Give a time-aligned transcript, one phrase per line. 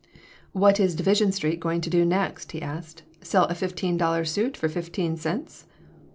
[0.51, 3.03] "What is Division Street going to do next?" he asked.
[3.21, 5.67] "Sell a fifteen dollar suit for fifteen cents?"